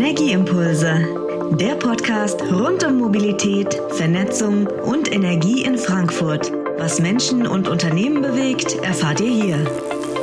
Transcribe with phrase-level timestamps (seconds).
[0.00, 6.52] Energieimpulse, der Podcast rund um Mobilität, Vernetzung und Energie in Frankfurt.
[6.76, 9.70] Was Menschen und Unternehmen bewegt, erfahrt ihr hier.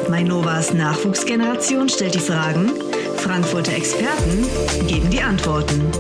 [0.09, 2.71] Mainovas Nachwuchsgeneration stellt die Fragen,
[3.17, 4.47] Frankfurter Experten
[4.87, 5.91] geben die Antworten.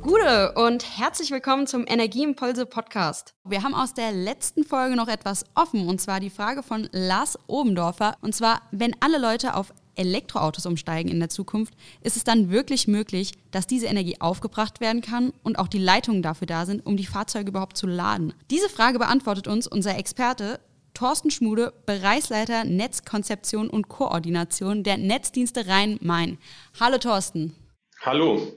[0.00, 3.34] Gute und herzlich willkommen zum Energieimpulse Podcast.
[3.44, 7.36] Wir haben aus der letzten Folge noch etwas offen und zwar die Frage von Lars
[7.48, 12.50] Obendorfer und zwar, wenn alle Leute auf Elektroautos umsteigen in der Zukunft, ist es dann
[12.50, 16.84] wirklich möglich, dass diese Energie aufgebracht werden kann und auch die Leitungen dafür da sind,
[16.86, 18.32] um die Fahrzeuge überhaupt zu laden?
[18.50, 20.60] Diese Frage beantwortet uns unser Experte
[20.94, 26.38] Thorsten Schmude, Bereichsleiter Netzkonzeption und Koordination der Netzdienste Rhein-Main.
[26.78, 27.54] Hallo Thorsten.
[28.00, 28.56] Hallo.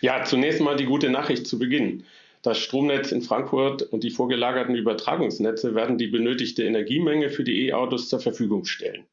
[0.00, 2.04] Ja, zunächst mal die gute Nachricht zu Beginn.
[2.42, 8.08] Das Stromnetz in Frankfurt und die vorgelagerten Übertragungsnetze werden die benötigte Energiemenge für die E-Autos
[8.08, 9.04] zur Verfügung stellen.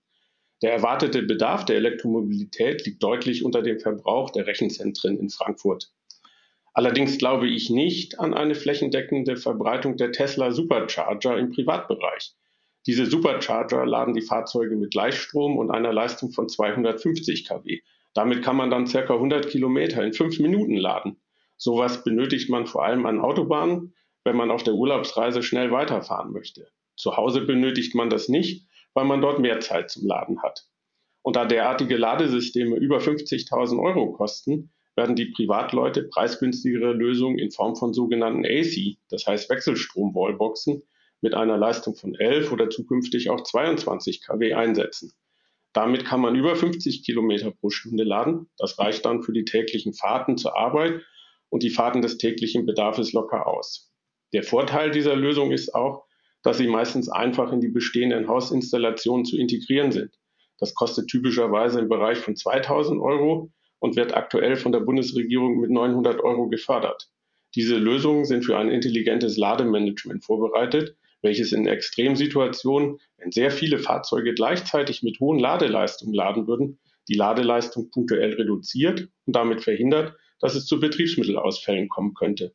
[0.63, 5.91] Der erwartete Bedarf der Elektromobilität liegt deutlich unter dem Verbrauch der Rechenzentren in Frankfurt.
[6.73, 12.33] Allerdings glaube ich nicht an eine flächendeckende Verbreitung der Tesla Supercharger im Privatbereich.
[12.87, 17.81] Diese Supercharger laden die Fahrzeuge mit Gleichstrom und einer Leistung von 250 kW.
[18.13, 21.17] Damit kann man dann circa 100 Kilometer in fünf Minuten laden.
[21.57, 23.93] Sowas benötigt man vor allem an Autobahnen,
[24.23, 26.69] wenn man auf der Urlaubsreise schnell weiterfahren möchte.
[26.95, 30.65] Zu Hause benötigt man das nicht, weil man dort mehr Zeit zum Laden hat.
[31.21, 37.75] Und da derartige Ladesysteme über 50.000 Euro kosten, werden die Privatleute preisgünstigere Lösungen in Form
[37.75, 40.83] von sogenannten AC, das heißt Wechselstrom-Wallboxen,
[41.21, 45.13] mit einer Leistung von 11 oder zukünftig auch 22 kW einsetzen.
[45.71, 48.49] Damit kann man über 50 Kilometer pro Stunde laden.
[48.57, 51.01] Das reicht dann für die täglichen Fahrten zur Arbeit
[51.49, 53.91] und die Fahrten des täglichen Bedarfs locker aus.
[54.33, 56.05] Der Vorteil dieser Lösung ist auch,
[56.43, 60.11] dass sie meistens einfach in die bestehenden Hausinstallationen zu integrieren sind.
[60.59, 65.71] Das kostet typischerweise im Bereich von 2000 Euro und wird aktuell von der Bundesregierung mit
[65.71, 67.09] 900 Euro gefördert.
[67.55, 74.33] Diese Lösungen sind für ein intelligentes Lademanagement vorbereitet, welches in Extremsituationen, wenn sehr viele Fahrzeuge
[74.33, 80.65] gleichzeitig mit hohen Ladeleistungen laden würden, die Ladeleistung punktuell reduziert und damit verhindert, dass es
[80.65, 82.53] zu Betriebsmittelausfällen kommen könnte.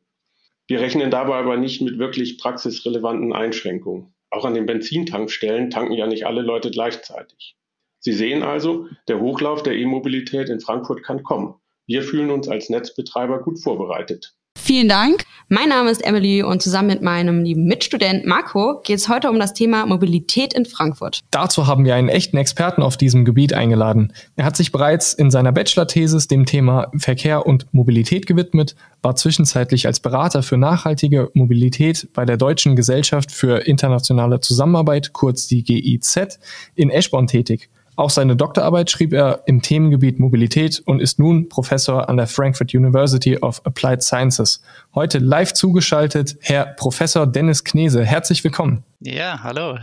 [0.69, 4.13] Wir rechnen dabei aber nicht mit wirklich praxisrelevanten Einschränkungen.
[4.29, 7.57] Auch an den Benzintankstellen tanken ja nicht alle Leute gleichzeitig.
[7.97, 11.55] Sie sehen also, der Hochlauf der E-Mobilität in Frankfurt kann kommen.
[11.87, 14.35] Wir fühlen uns als Netzbetreiber gut vorbereitet.
[14.61, 15.25] Vielen Dank.
[15.47, 19.39] Mein Name ist Emily und zusammen mit meinem lieben Mitstudent Marco geht es heute um
[19.39, 21.21] das Thema Mobilität in Frankfurt.
[21.31, 24.13] Dazu haben wir einen echten Experten auf diesem Gebiet eingeladen.
[24.35, 29.87] Er hat sich bereits in seiner Bachelor-Thesis dem Thema Verkehr und Mobilität gewidmet, war zwischenzeitlich
[29.87, 36.37] als Berater für nachhaltige Mobilität bei der Deutschen Gesellschaft für internationale Zusammenarbeit, kurz die GIZ,
[36.75, 37.69] in Eschborn tätig
[37.99, 42.73] auch seine Doktorarbeit schrieb er im Themengebiet Mobilität und ist nun Professor an der Frankfurt
[42.73, 44.61] University of Applied Sciences.
[44.95, 48.05] Heute live zugeschaltet Herr Professor Dennis Knese.
[48.05, 48.83] Herzlich willkommen.
[49.01, 49.77] Ja, hallo.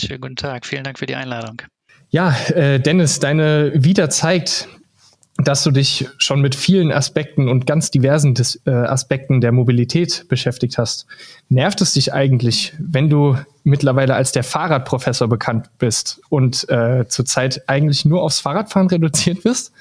[0.00, 0.64] Schönen guten Tag.
[0.64, 1.60] Vielen Dank für die Einladung.
[2.08, 4.66] Ja, äh, Dennis, deine Vita zeigt,
[5.38, 10.26] dass du dich schon mit vielen Aspekten und ganz diversen Dis äh, Aspekten der Mobilität
[10.28, 11.06] beschäftigt hast.
[11.48, 17.68] Nervt es dich eigentlich, wenn du mittlerweile als der Fahrradprofessor bekannt bist und äh, zurzeit
[17.68, 19.72] eigentlich nur aufs Fahrradfahren reduziert bist?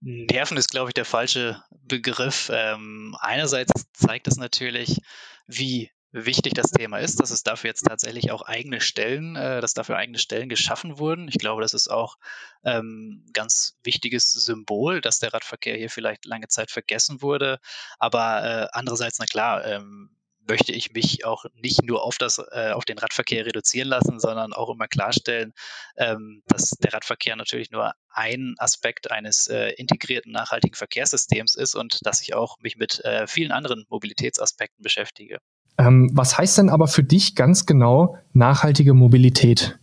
[0.00, 2.50] Nerven ist, glaube ich, der falsche Begriff.
[2.52, 4.98] Ähm, einerseits zeigt es natürlich,
[5.46, 9.74] wie wichtig das Thema ist, dass es dafür jetzt tatsächlich auch eigene Stellen, äh, dass
[9.74, 11.28] dafür eigene Stellen geschaffen wurden.
[11.28, 12.16] Ich glaube, das ist auch
[12.64, 17.58] ähm, ganz wichtiges Symbol, dass der Radverkehr hier vielleicht lange Zeit vergessen wurde.
[17.98, 20.10] Aber äh, andererseits, na klar, ähm,
[20.48, 24.52] möchte ich mich auch nicht nur auf, das, äh, auf den Radverkehr reduzieren lassen, sondern
[24.52, 25.52] auch immer klarstellen,
[25.96, 31.98] ähm, dass der Radverkehr natürlich nur ein Aspekt eines äh, integrierten nachhaltigen Verkehrssystems ist und
[32.06, 35.38] dass ich auch mich mit äh, vielen anderen Mobilitätsaspekten beschäftige.
[35.78, 39.78] Ähm, was heißt denn aber für dich ganz genau nachhaltige Mobilität?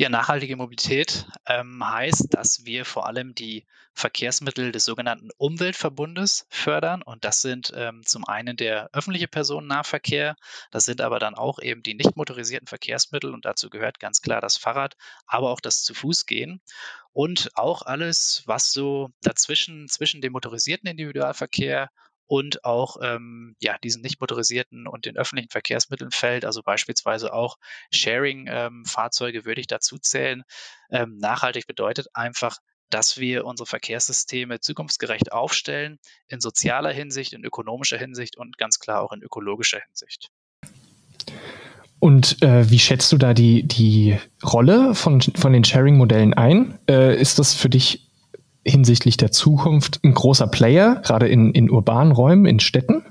[0.00, 7.02] Ja, nachhaltige Mobilität ähm, heißt, dass wir vor allem die Verkehrsmittel des sogenannten Umweltverbundes fördern.
[7.02, 10.36] Und das sind ähm, zum einen der öffentliche Personennahverkehr,
[10.70, 14.40] das sind aber dann auch eben die nicht motorisierten Verkehrsmittel und dazu gehört ganz klar
[14.40, 14.96] das Fahrrad,
[15.26, 16.60] aber auch das Zu-Fuß-Gehen
[17.12, 21.90] und auch alles, was so dazwischen, zwischen dem motorisierten Individualverkehr
[22.28, 27.56] und auch ähm, ja, diesen nicht motorisierten und den öffentlichen Verkehrsmitteln fällt, also beispielsweise auch
[27.90, 30.44] Sharing-Fahrzeuge ähm, würde ich dazu zählen.
[30.90, 32.58] Ähm, nachhaltig bedeutet einfach,
[32.90, 35.98] dass wir unsere Verkehrssysteme zukunftsgerecht aufstellen,
[36.28, 40.30] in sozialer Hinsicht, in ökonomischer Hinsicht und ganz klar auch in ökologischer Hinsicht.
[41.98, 46.78] Und äh, wie schätzt du da die, die Rolle von, von den Sharing-Modellen ein?
[46.88, 48.07] Äh, ist das für dich
[48.68, 53.04] hinsichtlich der Zukunft ein großer Player, gerade in, in urbanen Räumen, in Städten?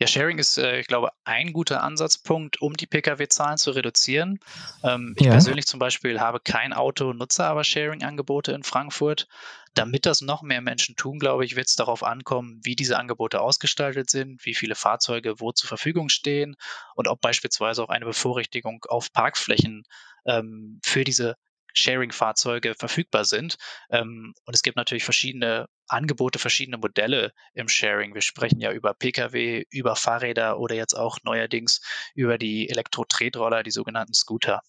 [0.00, 4.38] Ja, Sharing ist, äh, ich glaube, ein guter Ansatzpunkt, um die Pkw-Zahlen zu reduzieren.
[4.84, 5.32] Ähm, ich ja.
[5.32, 9.26] persönlich zum Beispiel habe kein Auto, nutze aber Sharing-Angebote in Frankfurt.
[9.74, 13.40] Damit das noch mehr Menschen tun, glaube ich, wird es darauf ankommen, wie diese Angebote
[13.40, 16.56] ausgestaltet sind, wie viele Fahrzeuge wo zur Verfügung stehen
[16.94, 19.82] und ob beispielsweise auch eine Bevorrechtigung auf Parkflächen
[20.26, 21.34] ähm, für diese
[21.74, 23.56] Sharing-Fahrzeuge verfügbar sind.
[23.90, 28.14] Ähm, und es gibt natürlich verschiedene Angebote, verschiedene Modelle im Sharing.
[28.14, 31.80] Wir sprechen ja über Pkw, über Fahrräder oder jetzt auch neuerdings
[32.14, 34.60] über die Elektro-Tretroller, die sogenannten Scooter.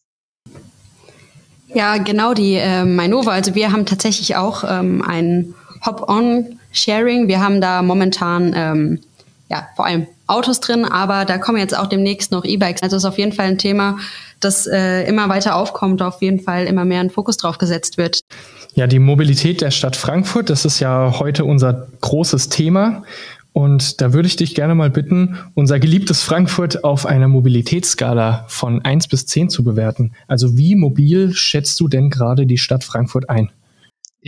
[1.74, 3.31] Ja, genau, die äh, Mainova.
[3.31, 5.54] Also wir haben tatsächlich auch ähm, ein
[5.86, 7.28] Hop-on-Sharing.
[7.28, 9.04] Wir haben da momentan ähm,
[9.50, 12.84] ja, vor allem Autos drin, aber da kommen jetzt auch demnächst noch E-Bikes.
[12.84, 13.98] Also ist auf jeden Fall ein Thema,
[14.39, 18.21] das äh, immer weiter aufkommt, auf jeden Fall immer mehr ein Fokus drauf gesetzt wird.
[18.74, 23.03] Ja, die Mobilität der Stadt Frankfurt, das ist ja heute unser großes Thema.
[23.51, 28.86] Und da würde ich dich gerne mal bitten, unser geliebtes Frankfurt auf einer Mobilitätsskala von
[28.86, 30.13] 1 bis 10 zu bewerten.
[30.27, 33.50] Also wie mobil schätzt du denn gerade die Stadt Frankfurt ein?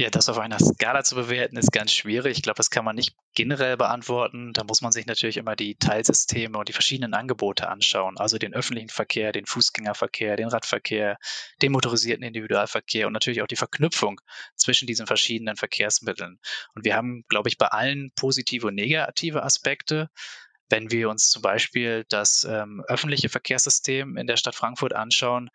[0.02, 2.36] Ja, das auf einer Skala zu bewerten, ist ganz schwierig.
[2.36, 4.52] Ich glaube, das kann man nicht generell beantworten.
[4.52, 8.18] Da muss man sich natürlich immer die Teilsysteme und die verschiedenen Angebote anschauen.
[8.18, 11.18] Also den öffentlichen Verkehr, den Fußgängerverkehr, den Radverkehr,
[11.62, 14.20] den motorisierten Individualverkehr und natürlich auch die Verknüpfung
[14.56, 16.40] zwischen diesen verschiedenen Verkehrsmitteln.
[16.74, 20.10] Und wir haben, glaube ich, bei allen positive und negative Aspekte.
[20.68, 25.52] Wenn wir uns zum Beispiel das ähm, öffentliche Verkehrssystem in der Stadt Frankfurt anschauen,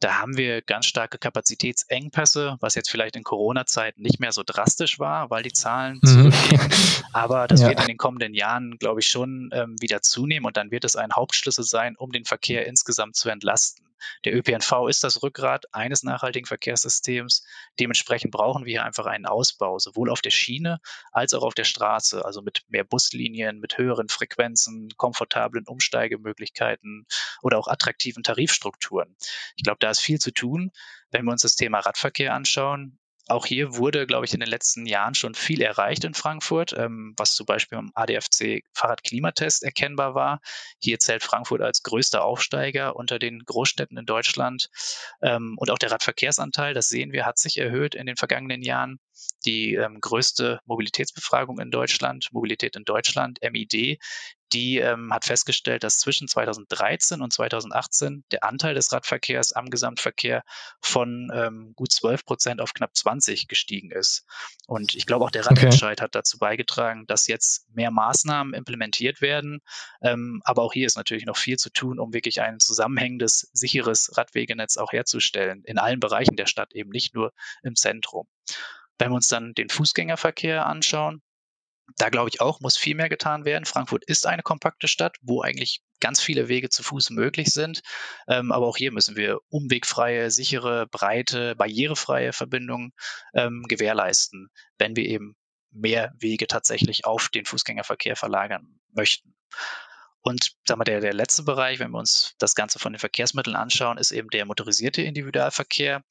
[0.00, 4.98] da haben wir ganz starke Kapazitätsengpässe, was jetzt vielleicht in Corona-Zeiten nicht mehr so drastisch
[4.98, 6.30] war, weil die Zahlen mhm.
[6.30, 6.70] zurückgehen.
[7.12, 7.68] Aber das ja.
[7.68, 10.96] wird in den kommenden Jahren, glaube ich, schon ähm, wieder zunehmen und dann wird es
[10.96, 13.87] ein Hauptschlüssel sein, um den Verkehr insgesamt zu entlasten.
[14.24, 17.44] Der ÖPNV ist das Rückgrat eines nachhaltigen Verkehrssystems.
[17.78, 20.80] Dementsprechend brauchen wir hier einfach einen Ausbau, sowohl auf der Schiene
[21.12, 27.06] als auch auf der Straße, also mit mehr Buslinien, mit höheren Frequenzen, komfortablen Umsteigemöglichkeiten
[27.42, 29.16] oder auch attraktiven Tarifstrukturen.
[29.56, 30.72] Ich glaube, da ist viel zu tun.
[31.10, 32.98] Wenn wir uns das Thema Radverkehr anschauen,
[33.28, 37.14] auch hier wurde, glaube ich, in den letzten Jahren schon viel erreicht in Frankfurt, ähm,
[37.16, 40.40] was zum Beispiel im ADFC Fahrradklimatest erkennbar war.
[40.80, 44.70] Hier zählt Frankfurt als größter Aufsteiger unter den Großstädten in Deutschland.
[45.22, 48.98] Ähm, und auch der Radverkehrsanteil, das sehen wir, hat sich erhöht in den vergangenen Jahren.
[49.44, 53.98] Die ähm, größte Mobilitätsbefragung in Deutschland, Mobilität in Deutschland, MID,
[54.52, 60.42] die ähm, hat festgestellt, dass zwischen 2013 und 2018 der Anteil des Radverkehrs am Gesamtverkehr
[60.80, 64.24] von ähm, gut 12 Prozent auf knapp 20 gestiegen ist.
[64.66, 66.04] Und ich glaube, auch der Radentscheid okay.
[66.04, 69.60] hat dazu beigetragen, dass jetzt mehr Maßnahmen implementiert werden.
[70.02, 74.16] Ähm, aber auch hier ist natürlich noch viel zu tun, um wirklich ein zusammenhängendes, sicheres
[74.16, 78.26] Radwegenetz auch herzustellen, in allen Bereichen der Stadt, eben nicht nur im Zentrum.
[78.98, 81.22] Wenn wir uns dann den Fußgängerverkehr anschauen,
[81.96, 83.64] da glaube ich auch, muss viel mehr getan werden.
[83.64, 87.80] Frankfurt ist eine kompakte Stadt, wo eigentlich ganz viele Wege zu Fuß möglich sind.
[88.28, 92.92] Ähm, aber auch hier müssen wir umwegfreie, sichere, breite, barrierefreie Verbindungen
[93.34, 94.48] ähm, gewährleisten,
[94.78, 95.36] wenn wir eben
[95.70, 99.34] mehr Wege tatsächlich auf den Fußgängerverkehr verlagern möchten.
[100.20, 103.56] Und sagen wir, der, der letzte Bereich, wenn wir uns das Ganze von den Verkehrsmitteln
[103.56, 106.02] anschauen, ist eben der motorisierte Individualverkehr.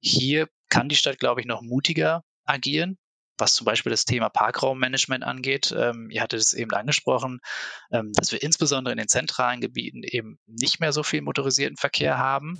[0.00, 2.98] Hier kann die Stadt, glaube ich, noch mutiger agieren
[3.38, 5.74] was zum Beispiel das Thema Parkraummanagement angeht.
[5.76, 7.40] Ähm, ihr hattet es eben angesprochen,
[7.92, 12.18] ähm, dass wir insbesondere in den zentralen Gebieten eben nicht mehr so viel motorisierten Verkehr
[12.18, 12.58] haben.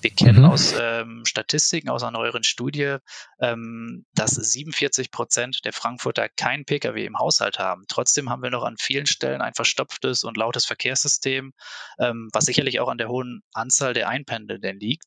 [0.00, 0.44] Wir kennen mhm.
[0.44, 2.98] aus ähm, Statistiken, aus einer neueren Studie,
[3.40, 7.84] ähm, dass 47 Prozent der Frankfurter keinen Pkw im Haushalt haben.
[7.88, 11.52] Trotzdem haben wir noch an vielen Stellen ein verstopftes und lautes Verkehrssystem,
[11.98, 15.04] ähm, was sicherlich auch an der hohen Anzahl der Einpendelnden liegt.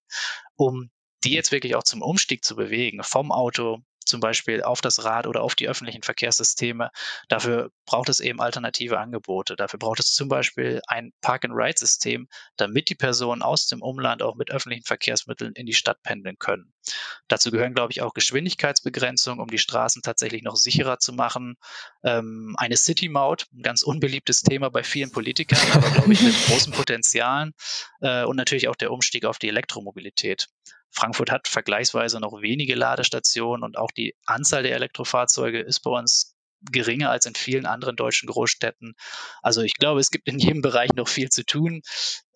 [0.55, 0.89] Um
[1.23, 5.27] die jetzt wirklich auch zum Umstieg zu bewegen, vom Auto zum Beispiel auf das Rad
[5.27, 6.89] oder auf die öffentlichen Verkehrssysteme.
[7.27, 9.55] Dafür braucht es eben alternative Angebote.
[9.55, 12.27] Dafür braucht es zum Beispiel ein Park-and-Ride-System,
[12.57, 16.73] damit die Personen aus dem Umland auch mit öffentlichen Verkehrsmitteln in die Stadt pendeln können.
[17.27, 21.55] Dazu gehören, glaube ich, auch Geschwindigkeitsbegrenzungen, um die Straßen tatsächlich noch sicherer zu machen.
[22.03, 26.73] Ähm, eine City-Maut, ein ganz unbeliebtes Thema bei vielen Politikern, aber glaube ich mit großen
[26.73, 27.53] Potenzialen.
[28.01, 30.47] Äh, und natürlich auch der Umstieg auf die Elektromobilität.
[30.91, 36.35] Frankfurt hat vergleichsweise noch wenige Ladestationen und auch die Anzahl der Elektrofahrzeuge ist bei uns
[36.61, 38.93] geringer als in vielen anderen deutschen Großstädten.
[39.41, 41.81] Also ich glaube, es gibt in jedem Bereich noch viel zu tun.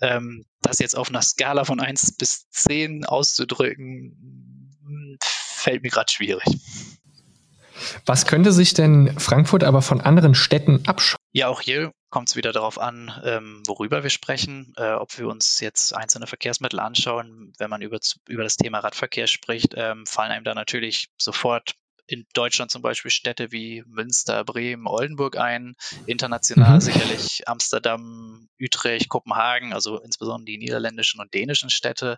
[0.02, 6.46] Ähm, das jetzt auf einer Skala von 1 bis 10 auszudrücken, fällt mir gerade schwierig.
[8.06, 11.18] Was könnte sich denn Frankfurt aber von anderen Städten abschauen?
[11.32, 15.28] Ja, auch hier kommt es wieder darauf an, ähm, worüber wir sprechen, äh, ob wir
[15.28, 17.54] uns jetzt einzelne Verkehrsmittel anschauen.
[17.58, 21.74] Wenn man über, über das Thema Radverkehr spricht, ähm, fallen einem da natürlich sofort
[22.06, 26.82] in Deutschland zum Beispiel Städte wie Münster, Bremen, Oldenburg ein, international mhm.
[26.82, 32.18] sicherlich Amsterdam, Utrecht, Kopenhagen, also insbesondere die niederländischen und dänischen Städte,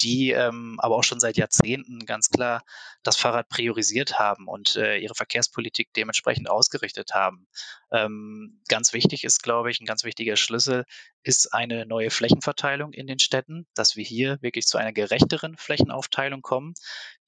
[0.00, 2.62] die ähm, aber auch schon seit Jahrzehnten ganz klar
[3.02, 7.48] das Fahrrad priorisiert haben und äh, ihre Verkehrspolitik dementsprechend ausgerichtet haben.
[7.90, 10.84] Ähm, ganz wichtig ist, glaube ich, ein ganz wichtiger Schlüssel
[11.22, 16.42] ist eine neue Flächenverteilung in den Städten, dass wir hier wirklich zu einer gerechteren Flächenaufteilung
[16.42, 16.74] kommen.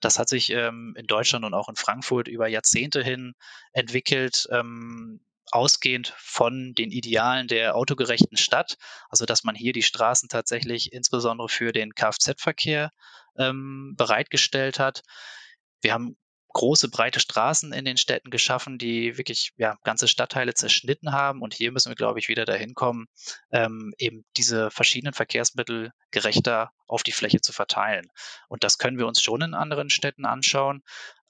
[0.00, 3.34] Das hat sich ähm, in Deutschland und auch in Frankfurt über Jahrzehnte hin
[3.72, 4.46] entwickelt.
[4.50, 5.20] Ähm,
[5.52, 8.76] ausgehend von den Idealen der autogerechten Stadt,
[9.08, 12.92] also dass man hier die Straßen tatsächlich insbesondere für den Kfz-Verkehr
[13.36, 15.02] ähm, bereitgestellt hat.
[15.80, 16.16] Wir haben
[16.52, 21.42] große, breite Straßen in den Städten geschaffen, die wirklich ja, ganze Stadtteile zerschnitten haben.
[21.42, 23.06] Und hier müssen wir, glaube ich, wieder dahin kommen,
[23.52, 28.08] ähm, eben diese verschiedenen Verkehrsmittel gerechter auf die Fläche zu verteilen.
[28.48, 30.82] Und das können wir uns schon in anderen Städten anschauen.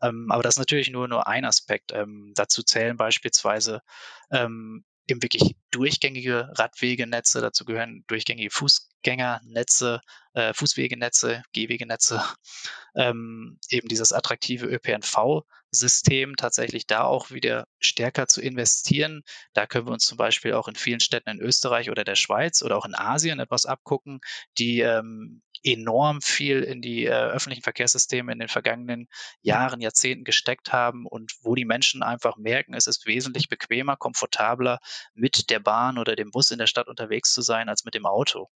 [0.03, 1.93] Ähm, aber das ist natürlich nur, nur ein Aspekt.
[1.93, 3.83] Ähm, dazu zählen beispielsweise
[4.31, 10.01] ähm, eben wirklich durchgängige Radwegenetze, dazu gehören durchgängige Fußgängernetze,
[10.35, 12.23] äh, Fußwegenetze, Gehwegenetze,
[12.95, 19.23] ähm, eben dieses attraktive ÖPNV-System tatsächlich da auch wieder stärker zu investieren.
[19.53, 22.63] Da können wir uns zum Beispiel auch in vielen Städten in Österreich oder der Schweiz
[22.63, 24.21] oder auch in Asien etwas abgucken,
[24.59, 29.09] die ähm, enorm viel in die äh, öffentlichen Verkehrssysteme in den vergangenen
[29.43, 34.79] Jahren, Jahrzehnten gesteckt haben und wo die Menschen einfach merken, es ist wesentlich bequemer, komfortabler,
[35.15, 38.07] mit der Bahn oder dem Bus in der Stadt unterwegs zu sein, als mit dem
[38.07, 38.49] Auto.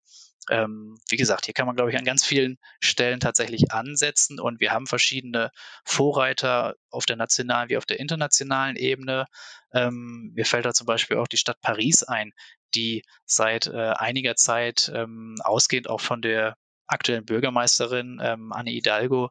[0.50, 4.60] Ähm, wie gesagt, hier kann man, glaube ich, an ganz vielen Stellen tatsächlich ansetzen und
[4.60, 5.50] wir haben verschiedene
[5.84, 9.26] Vorreiter auf der nationalen wie auf der internationalen Ebene.
[9.72, 12.32] Ähm, mir fällt da zum Beispiel auch die Stadt Paris ein,
[12.74, 19.30] die seit äh, einiger Zeit ähm, ausgehend auch von der aktuellen Bürgermeisterin ähm, Anne Hidalgo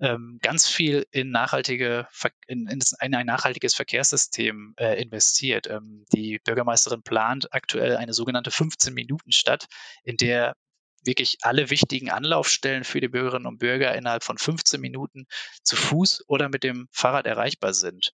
[0.00, 2.08] ähm, ganz viel in nachhaltige
[2.46, 5.68] in, in, in ein nachhaltiges Verkehrssystem äh, investiert.
[5.68, 9.66] Ähm, die Bürgermeisterin plant aktuell eine sogenannte 15-Minuten-Stadt,
[10.04, 10.54] in der
[11.08, 15.26] wirklich alle wichtigen Anlaufstellen für die Bürgerinnen und Bürger innerhalb von 15 Minuten
[15.64, 18.12] zu Fuß oder mit dem Fahrrad erreichbar sind.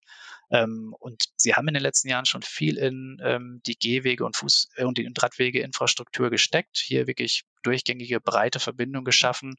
[0.50, 4.36] Ähm, und sie haben in den letzten Jahren schon viel in ähm, die Gehwege und
[4.36, 9.56] Fuß- äh, und die Radwegeinfrastruktur gesteckt, hier wirklich durchgängige, breite Verbindungen geschaffen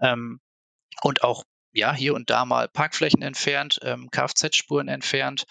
[0.00, 0.40] ähm,
[1.02, 5.44] und auch ja, hier und da mal Parkflächen entfernt, ähm, Kfz-Spuren entfernt,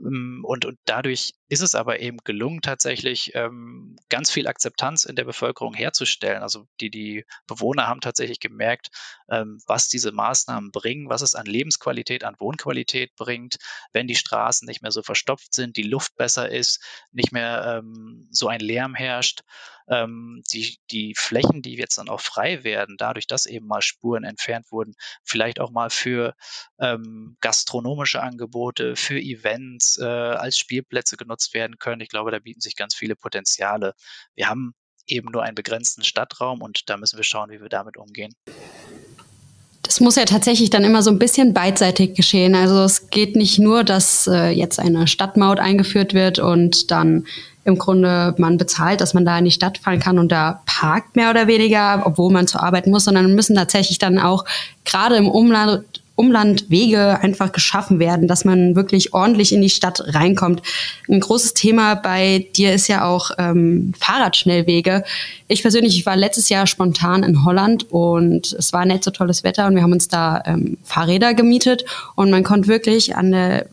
[0.00, 5.16] ähm, und, und dadurch ist es aber eben gelungen, tatsächlich ähm, ganz viel Akzeptanz in
[5.16, 6.42] der Bevölkerung herzustellen.
[6.42, 8.90] Also die, die Bewohner haben tatsächlich gemerkt,
[9.28, 13.56] ähm, was diese Maßnahmen bringen, was es an Lebensqualität, an Wohnqualität bringt,
[13.92, 18.28] wenn die Straßen nicht mehr so verstopft sind, die Luft besser ist, nicht mehr ähm,
[18.30, 19.40] so ein Lärm herrscht.
[19.88, 24.22] Ähm, die, die Flächen, die jetzt dann auch frei werden, dadurch, dass eben mal Spuren
[24.22, 26.36] entfernt wurden, vielleicht auch mal für
[26.78, 32.00] ähm, gastronomische Angebote, für Events, äh, als Spielplätze genutzt werden können.
[32.00, 33.94] Ich glaube, da bieten sich ganz viele Potenziale.
[34.34, 34.74] Wir haben
[35.06, 38.34] eben nur einen begrenzten Stadtraum und da müssen wir schauen, wie wir damit umgehen.
[39.82, 42.54] Das muss ja tatsächlich dann immer so ein bisschen beidseitig geschehen.
[42.54, 47.26] Also es geht nicht nur, dass äh, jetzt eine Stadtmaut eingeführt wird und dann
[47.64, 51.16] im Grunde man bezahlt, dass man da in die Stadt fahren kann und da parkt
[51.16, 54.44] mehr oder weniger, obwohl man zur Arbeit muss, sondern müssen tatsächlich dann auch
[54.84, 60.60] gerade im Umland Umlandwege einfach geschaffen werden, dass man wirklich ordentlich in die Stadt reinkommt.
[61.08, 65.02] Ein großes Thema bei dir ist ja auch ähm, Fahrradschnellwege.
[65.48, 69.44] Ich persönlich ich war letztes Jahr spontan in Holland und es war nicht so tolles
[69.44, 71.86] Wetter und wir haben uns da ähm, Fahrräder gemietet
[72.16, 73.66] und man konnte wirklich an der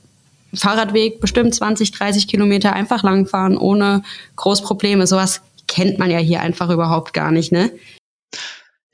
[0.53, 4.03] Fahrradweg bestimmt 20, 30 Kilometer einfach langfahren ohne
[4.37, 5.05] groß Probleme.
[5.05, 7.71] Sowas kennt man ja hier einfach überhaupt gar nicht, ne?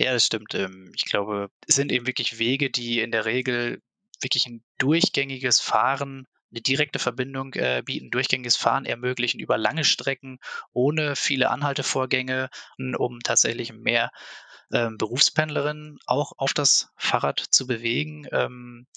[0.04, 0.54] Ja, das stimmt.
[0.54, 3.82] Ähm, ich glaube, es sind eben wirklich Wege, die in der Regel
[4.22, 10.40] wirklich ein durchgängiges Fahren, eine direkte Verbindung äh, bieten, durchgängiges Fahren ermöglichen über lange Strecken
[10.74, 12.50] ohne viele Anhaltevorgänge,
[12.98, 14.12] um tatsächlich mehr
[14.72, 18.28] ähm, Berufspendlerinnen auch auf das Fahrrad zu bewegen.
[18.32, 18.88] Ähm,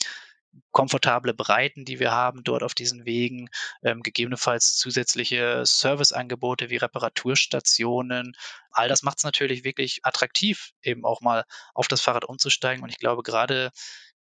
[0.73, 3.49] komfortable Breiten, die wir haben dort auf diesen Wegen,
[3.83, 8.37] ähm, gegebenenfalls zusätzliche Serviceangebote wie Reparaturstationen.
[8.71, 11.45] All das macht es natürlich wirklich attraktiv, eben auch mal
[11.75, 12.83] auf das Fahrrad umzusteigen.
[12.83, 13.71] Und ich glaube, gerade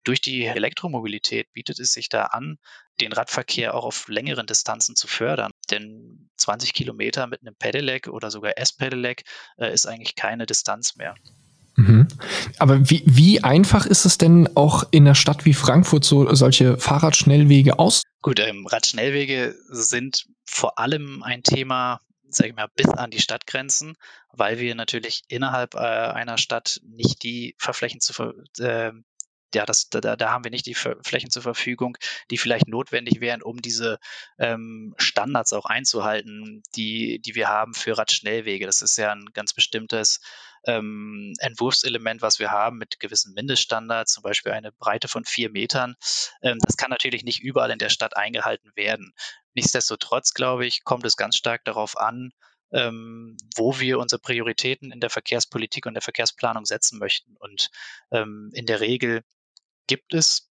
[0.06, 2.58] durch die Elektromobilität bietet es sich da an,
[3.00, 5.50] den Radverkehr auch auf längeren Distanzen zu fördern.
[5.70, 9.24] Denn 20 Kilometer mit einem Pedelec oder sogar S-Pedelec
[9.58, 11.14] äh, ist eigentlich keine Distanz mehr.
[11.76, 12.08] Mhm.
[12.58, 16.78] Aber wie, wie einfach ist es denn auch in einer Stadt wie Frankfurt so solche
[16.78, 18.02] Fahrradschnellwege aus?
[18.22, 23.96] Gut, ähm, Radschnellwege sind vor allem ein Thema sage ich mal, bis an die Stadtgrenzen,
[24.32, 28.12] weil wir natürlich innerhalb äh, einer Stadt nicht die Verflächen zu,
[28.58, 28.92] äh,
[29.54, 31.96] ja, das, da, da haben wir nicht die Flächen zur Verfügung,
[32.30, 33.98] die vielleicht notwendig wären, um diese
[34.38, 38.66] ähm, Standards auch einzuhalten, die, die wir haben für Radschnellwege.
[38.66, 40.20] Das ist ja ein ganz bestimmtes
[40.66, 45.96] ähm, Entwurfselement, was wir haben mit gewissen Mindeststandards, zum Beispiel eine Breite von vier Metern.
[46.42, 49.12] Ähm, das kann natürlich nicht überall in der Stadt eingehalten werden.
[49.54, 52.32] Nichtsdestotrotz, glaube ich, kommt es ganz stark darauf an,
[52.72, 57.36] ähm, wo wir unsere Prioritäten in der Verkehrspolitik und der Verkehrsplanung setzen möchten.
[57.38, 57.70] Und
[58.10, 59.22] ähm, in der Regel
[59.86, 60.50] gibt es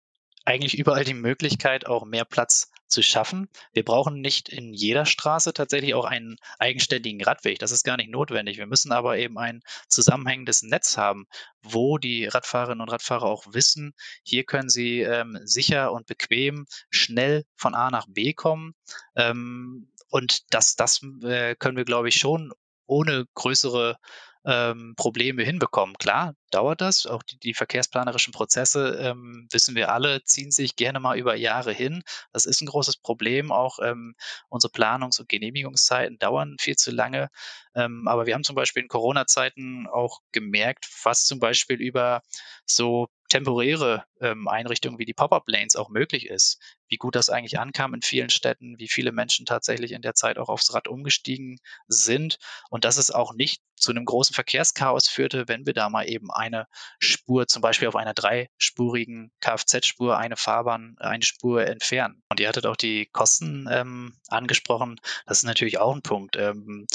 [0.45, 3.49] eigentlich überall die Möglichkeit, auch mehr Platz zu schaffen.
[3.73, 7.59] Wir brauchen nicht in jeder Straße tatsächlich auch einen eigenständigen Radweg.
[7.59, 8.59] Das ist gar nicht notwendig.
[8.59, 11.27] Wir müssen aber eben ein zusammenhängendes Netz haben,
[11.63, 17.45] wo die Radfahrerinnen und Radfahrer auch wissen, hier können sie ähm, sicher und bequem schnell
[17.57, 18.75] von A nach B kommen.
[19.17, 22.53] Ähm, und das, das äh, können wir, glaube ich, schon
[22.87, 23.97] ohne größere
[24.45, 25.97] ähm, Probleme hinbekommen.
[25.99, 27.07] Klar, dauert das.
[27.07, 31.73] Auch die, die verkehrsplanerischen Prozesse, ähm, wissen wir alle, ziehen sich gerne mal über Jahre
[31.73, 32.03] hin.
[32.33, 33.53] Das ist ein großes Problem.
[33.53, 34.15] Auch ähm,
[34.49, 37.29] unsere Planungs- und Genehmigungszeiten dauern viel zu lange.
[37.75, 42.23] Ähm, aber wir haben zum Beispiel in Corona-Zeiten auch gemerkt, was zum Beispiel über
[42.65, 46.61] so temporäre ähm, Einrichtungen wie die Pop-up-Lanes auch möglich ist.
[46.89, 50.39] Wie gut das eigentlich ankam in vielen Städten, wie viele Menschen tatsächlich in der Zeit
[50.39, 55.49] auch aufs Rad umgestiegen sind und dass es auch nicht zu einem großen Verkehrschaos führte,
[55.49, 56.67] wenn wir da mal eben eine
[56.99, 62.23] Spur, zum Beispiel auf einer dreispurigen Kfz-Spur, eine Fahrbahn, eine Spur entfernen.
[62.29, 65.01] Und ihr hattet auch die Kosten ähm, angesprochen.
[65.27, 66.37] Das ist natürlich auch ein Punkt.
[66.37, 66.87] Ähm,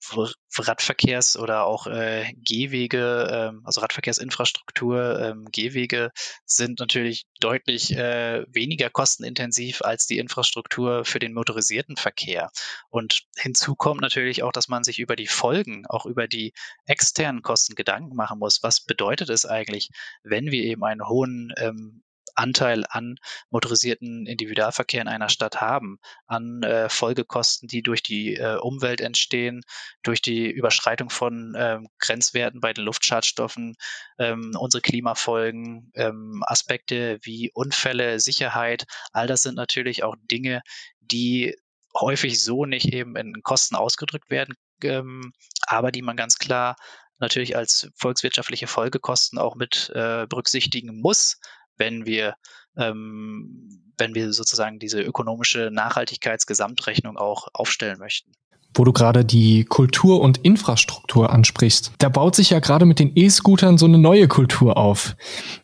[0.00, 6.10] Radverkehrs- oder auch äh, Gehwege, ähm, also Radverkehrsinfrastruktur, ähm, Gehwege
[6.44, 12.50] sind natürlich deutlich äh, weniger kostenintensiv als die Infrastruktur für den motorisierten Verkehr.
[12.90, 16.52] Und hinzu kommt natürlich auch, dass man sich über die Folgen, auch über die
[16.86, 18.62] externen Kosten Gedanken machen muss.
[18.62, 19.90] Was bedeutet es eigentlich,
[20.22, 22.02] wenn wir eben einen hohen ähm,
[22.34, 23.16] Anteil an
[23.50, 29.62] motorisierten Individualverkehr in einer Stadt haben, an äh, Folgekosten, die durch die äh, Umwelt entstehen,
[30.02, 33.74] durch die Überschreitung von ähm, Grenzwerten bei den Luftschadstoffen,
[34.18, 40.62] ähm, unsere Klimafolgen, ähm, Aspekte wie Unfälle, Sicherheit, all das sind natürlich auch Dinge,
[41.00, 41.56] die
[41.94, 45.32] häufig so nicht eben in Kosten ausgedrückt werden, ähm,
[45.66, 46.76] aber die man ganz klar
[47.18, 51.38] natürlich als volkswirtschaftliche Folgekosten auch mit äh, berücksichtigen muss,
[51.76, 52.36] wenn wir
[52.76, 58.32] ähm, wenn wir sozusagen diese ökonomische Nachhaltigkeitsgesamtrechnung auch aufstellen möchten.
[58.74, 63.12] Wo du gerade die Kultur und Infrastruktur ansprichst, da baut sich ja gerade mit den
[63.14, 65.16] E-Scootern so eine neue Kultur auf.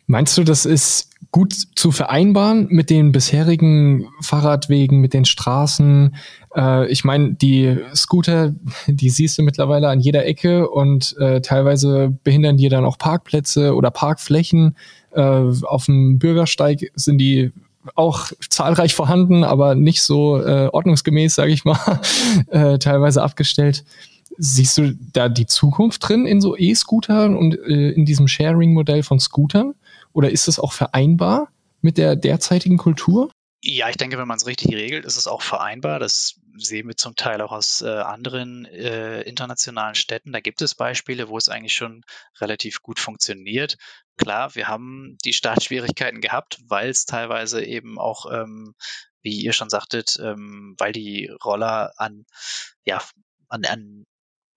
[0.05, 6.15] Meinst du, das ist gut zu vereinbaren mit den bisherigen Fahrradwegen, mit den Straßen?
[6.55, 8.53] Äh, ich meine, die Scooter,
[8.87, 13.75] die siehst du mittlerweile an jeder Ecke und äh, teilweise behindern die dann auch Parkplätze
[13.75, 14.75] oder Parkflächen.
[15.11, 17.51] Äh, auf dem Bürgersteig sind die
[17.95, 22.01] auch zahlreich vorhanden, aber nicht so äh, ordnungsgemäß, sage ich mal,
[22.49, 23.83] äh, teilweise abgestellt.
[24.37, 29.19] Siehst du da die Zukunft drin in so E-Scootern und äh, in diesem Sharing-Modell von
[29.19, 29.75] Scootern?
[30.13, 31.49] Oder ist es auch vereinbar
[31.81, 33.29] mit der derzeitigen Kultur?
[33.63, 35.99] Ja, ich denke, wenn man es richtig regelt, ist es auch vereinbar.
[35.99, 40.31] Das sehen wir zum Teil auch aus äh, anderen äh, internationalen Städten.
[40.31, 42.03] Da gibt es Beispiele, wo es eigentlich schon
[42.39, 43.77] relativ gut funktioniert.
[44.17, 48.75] Klar, wir haben die Startschwierigkeiten gehabt, weil es teilweise eben auch, ähm,
[49.21, 52.25] wie ihr schon sagtet, ähm, weil die Roller an,
[52.85, 53.01] ja,
[53.47, 54.05] an, an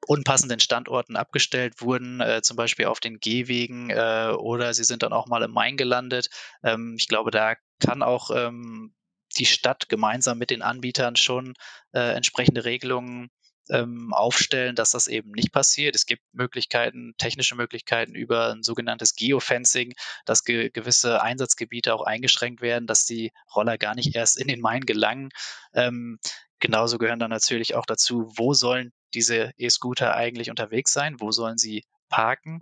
[0.06, 5.12] unpassenden Standorten abgestellt wurden, äh, zum Beispiel auf den Gehwegen äh, oder sie sind dann
[5.12, 6.28] auch mal im Main gelandet.
[6.62, 8.94] Ähm, ich glaube, da kann auch ähm,
[9.32, 11.54] die Stadt gemeinsam mit den Anbietern schon
[11.92, 13.30] äh, entsprechende Regelungen
[13.70, 15.94] ähm, aufstellen, dass das eben nicht passiert.
[15.94, 19.94] Es gibt Möglichkeiten, technische Möglichkeiten über ein sogenanntes Geofencing,
[20.26, 24.60] dass ge gewisse Einsatzgebiete auch eingeschränkt werden, dass die Roller gar nicht erst in den
[24.60, 25.30] Main gelangen.
[25.74, 26.18] Ähm,
[26.58, 31.58] genauso gehören dann natürlich auch dazu, wo sollen diese E-Scooter eigentlich unterwegs sein, wo sollen
[31.58, 32.60] sie parken.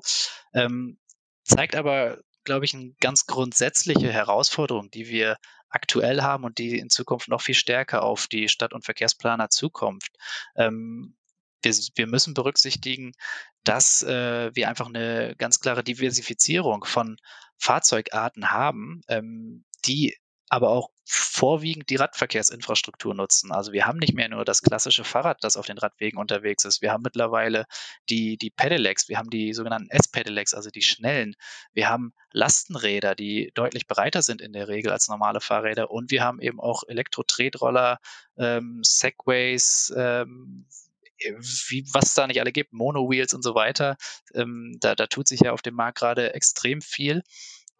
[0.52, 0.98] Ähm,
[1.44, 5.36] zeigt aber glaube ich, eine ganz grundsätzliche Herausforderung, die wir
[5.70, 10.06] aktuell haben und die in Zukunft noch viel stärker auf die Stadt- und Verkehrsplaner zukommt.
[10.56, 11.16] Ähm,
[11.62, 13.12] wir, wir, müssen berücksichtigen,
[13.64, 17.16] dass äh, wir einfach eine ganz klare Diversifizierung von
[17.58, 20.16] Fahrzeugarten haben, ähm, die
[20.50, 23.52] aber auch vorwiegend die Radverkehrsinfrastruktur nutzen.
[23.52, 26.82] Also wir haben nicht mehr nur das klassische Fahrrad, das auf den Radwegen unterwegs ist.
[26.82, 27.66] Wir haben mittlerweile
[28.08, 31.36] die, die Pedelecs, wir haben die sogenannten S-Pedelecs, also die schnellen.
[31.72, 35.92] Wir haben Lastenräder, die deutlich breiter sind in der Regel als normale Fahrräder.
[35.92, 38.00] Und wir haben eben auch Elektro-Tretroller,
[38.36, 40.66] ähm, Segways, ähm,
[41.68, 43.96] wie, was es da nicht alle gibt, Mono-Wheels und so weiter.
[44.34, 47.22] Ähm, da, da tut sich ja auf dem Markt gerade extrem viel.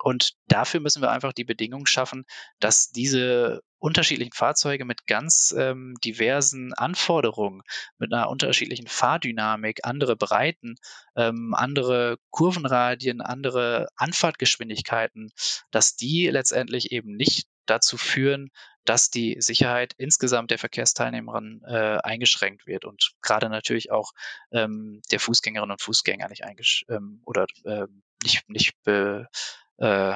[0.03, 2.25] Und dafür müssen wir einfach die Bedingungen schaffen,
[2.59, 7.63] dass diese unterschiedlichen Fahrzeuge mit ganz ähm, diversen Anforderungen,
[7.99, 10.77] mit einer unterschiedlichen Fahrdynamik, andere Breiten,
[11.17, 15.33] ähm, andere Kurvenradien, andere Anfahrtgeschwindigkeiten,
[15.71, 18.51] dass die letztendlich eben nicht dazu führen,
[18.85, 24.13] dass die Sicherheit insgesamt der Verkehrsteilnehmerinnen äh, eingeschränkt wird und gerade natürlich auch
[24.53, 27.87] ähm, der Fußgängerinnen und Fußgänger nicht eingesch ähm, oder äh,
[28.25, 29.29] nicht, nicht, be,
[29.81, 30.15] äh,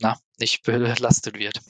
[0.00, 1.60] na, nicht belastet wird.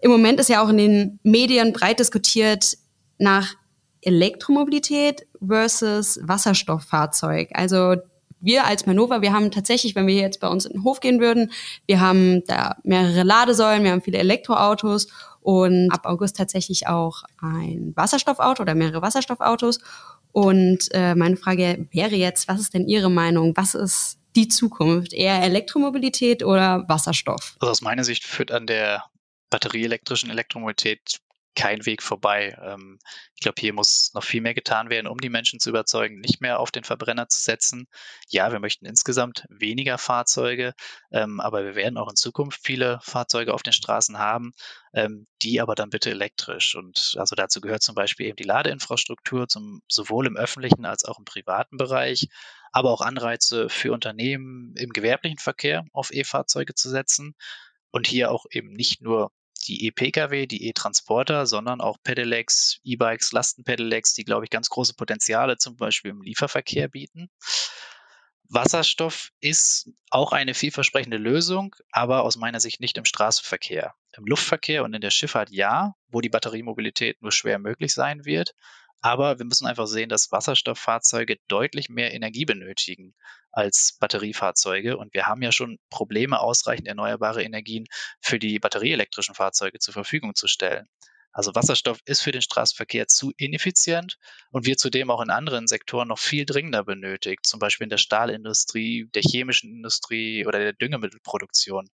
[0.00, 2.78] Im Moment ist ja auch in den Medien breit diskutiert
[3.18, 3.54] nach
[4.00, 7.50] Elektromobilität versus Wasserstofffahrzeug.
[7.52, 7.96] Also
[8.40, 11.20] wir als Manova, wir haben tatsächlich, wenn wir jetzt bei uns in den Hof gehen
[11.20, 11.50] würden,
[11.86, 15.08] wir haben da mehrere Ladesäulen, wir haben viele Elektroautos
[15.40, 19.80] und ab August tatsächlich auch ein Wasserstoffauto oder mehrere Wasserstoffautos.
[20.30, 23.56] Und äh, meine Frage wäre jetzt, was ist denn Ihre Meinung?
[23.56, 25.12] Was ist die Zukunft?
[25.12, 27.56] Eher Elektromobilität oder Wasserstoff?
[27.58, 29.04] Also aus meiner Sicht führt an der
[29.50, 31.20] batterieelektrischen Elektromobilität
[31.58, 32.56] kein Weg vorbei.
[32.62, 33.00] Ähm,
[33.34, 36.40] ich glaube, hier muss noch viel mehr getan werden, um die Menschen zu überzeugen, nicht
[36.40, 37.88] mehr auf den Verbrenner zu setzen.
[38.28, 40.72] Ja, wir möchten insgesamt weniger Fahrzeuge,
[41.10, 44.52] ähm, aber wir werden auch in Zukunft viele Fahrzeuge auf den Straßen haben,
[44.94, 46.76] ähm, die aber dann bitte elektrisch.
[46.76, 51.18] Und also dazu gehört zum Beispiel eben die Ladeinfrastruktur, zum, sowohl im öffentlichen als auch
[51.18, 52.28] im privaten Bereich,
[52.72, 57.34] aber auch Anreize für Unternehmen im gewerblichen Verkehr auf E-Fahrzeuge zu setzen
[57.90, 59.32] und hier auch eben nicht nur
[59.66, 65.58] die E-Pkw, die E-Transporter, sondern auch Pedelecs, E-Bikes, Lastenpedelecs, die, glaube ich, ganz große Potenziale
[65.58, 67.28] zum Beispiel im Lieferverkehr bieten.
[68.50, 73.94] Wasserstoff ist auch eine vielversprechende Lösung, aber aus meiner Sicht nicht im Straßenverkehr.
[74.16, 78.54] Im Luftverkehr und in der Schifffahrt ja, wo die Batteriemobilität nur schwer möglich sein wird.
[79.00, 83.14] Aber wir müssen einfach sehen, dass Wasserstofffahrzeuge deutlich mehr Energie benötigen
[83.52, 84.96] als Batteriefahrzeuge.
[84.96, 87.86] Und wir haben ja schon Probleme, ausreichend erneuerbare Energien
[88.20, 90.88] für die batterieelektrischen Fahrzeuge zur Verfügung zu stellen.
[91.32, 94.18] Also Wasserstoff ist für den Straßenverkehr zu ineffizient
[94.50, 97.98] und wird zudem auch in anderen Sektoren noch viel dringender benötigt, zum Beispiel in der
[97.98, 101.88] Stahlindustrie, der chemischen Industrie oder der Düngemittelproduktion.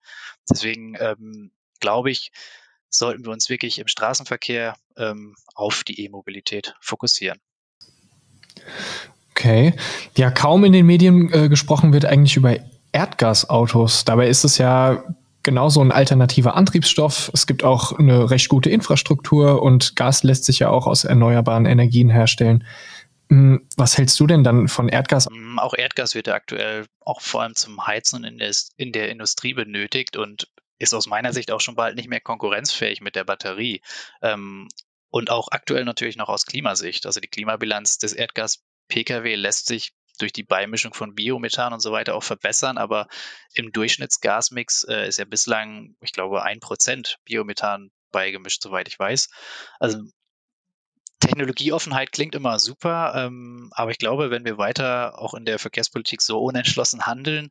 [0.51, 2.33] Deswegen ähm, glaube ich,
[2.91, 7.39] sollten wir uns wirklich im Straßenverkehr ähm, auf die E-Mobilität fokussieren.
[9.31, 9.75] Okay.
[10.17, 12.57] Ja, kaum in den Medien äh, gesprochen wird eigentlich über
[12.93, 14.05] Erdgasautos.
[14.05, 15.03] Dabei ist es ja
[15.43, 17.31] genauso ein alternativer Antriebsstoff.
[17.33, 21.67] Es gibt auch eine recht gute Infrastruktur und Gas lässt sich ja auch aus erneuerbaren
[21.67, 22.65] Energien herstellen.
[23.31, 25.27] Hm, was hältst du denn dann von Erdgas?
[25.27, 29.09] Hm, auch Erdgas wird ja aktuell auch vor allem zum Heizen in der, in der
[29.09, 30.49] Industrie benötigt und
[30.81, 33.83] ist aus meiner Sicht auch schon bald nicht mehr konkurrenzfähig mit der Batterie.
[34.23, 34.67] Ähm,
[35.11, 37.07] und auch aktuell natürlich noch aus Klimasicht.
[37.07, 42.15] Also die Klimabilanz des Erdgas-Pkw lässt sich durch die Beimischung von Biomethan und so weiter
[42.15, 43.09] auch verbessern, aber
[43.55, 49.29] im Durchschnittsgasmix äh, ist ja bislang, ich glaube, ein Prozent Biomethan beigemischt, soweit ich weiß.
[49.79, 50.01] Also
[51.21, 56.23] Technologieoffenheit klingt immer super, ähm, aber ich glaube, wenn wir weiter auch in der Verkehrspolitik
[56.23, 57.51] so unentschlossen handeln,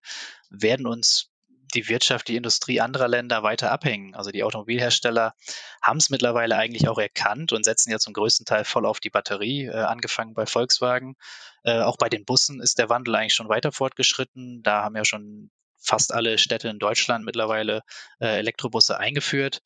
[0.49, 1.28] werden uns
[1.73, 4.15] die Wirtschaft, die Industrie anderer Länder weiter abhängen.
[4.15, 5.33] Also die Automobilhersteller
[5.81, 9.09] haben es mittlerweile eigentlich auch erkannt und setzen ja zum größten Teil voll auf die
[9.09, 11.15] Batterie, äh, angefangen bei Volkswagen.
[11.63, 14.61] Äh, auch bei den Bussen ist der Wandel eigentlich schon weiter fortgeschritten.
[14.63, 17.81] Da haben ja schon fast alle Städte in Deutschland mittlerweile
[18.19, 19.61] äh, Elektrobusse eingeführt.